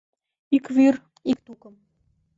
Ик 0.55 0.65
вӱр, 0.75 0.95
ик 1.31 1.39
тукым. 1.45 1.75